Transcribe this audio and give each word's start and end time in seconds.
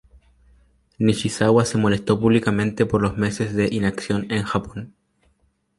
Nishizawa 0.97 1.63
se 1.63 1.77
molestó 1.77 2.19
públicamente 2.19 2.87
por 2.87 3.03
los 3.03 3.19
meses 3.19 3.53
de 3.53 3.67
inacción 3.71 4.25
en 4.31 4.41
Japón. 4.41 4.95